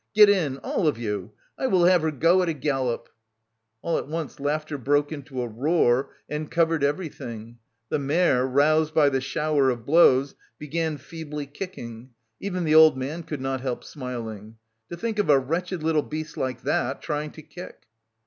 Get 0.15 0.29
in, 0.29 0.57
all 0.63 0.87
of 0.87 0.97
you! 0.97 1.33
I 1.59 1.67
will 1.67 1.85
have 1.85 2.01
her 2.01 2.09
go 2.09 2.41
at 2.41 2.49
a 2.49 2.53
gallop!..." 2.55 3.07
All 3.83 3.99
at 3.99 4.07
once 4.07 4.39
laughter 4.39 4.79
broke 4.79 5.11
into 5.11 5.43
a 5.43 5.47
roar 5.47 6.09
and 6.27 6.49
covered 6.49 6.83
everything: 6.83 7.59
the 7.89 7.99
mare, 7.99 8.47
roused 8.47 8.95
by 8.95 9.09
the 9.09 9.21
shower 9.21 9.69
of 9.69 9.85
blows, 9.85 10.33
began 10.57 10.97
feebly 10.97 11.45
kicking. 11.45 12.15
Even 12.39 12.63
the 12.63 12.73
old 12.73 12.97
man 12.97 13.21
could 13.21 13.41
not 13.41 13.61
help 13.61 13.83
smiling. 13.83 14.57
To 14.89 14.97
think 14.97 15.19
of 15.19 15.29
a 15.29 15.37
wretched 15.37 15.83
little 15.83 16.01
beast 16.01 16.35
like 16.35 16.63
that 16.63 17.03
trying 17.03 17.29
to 17.33 17.43
kick! 17.43 17.83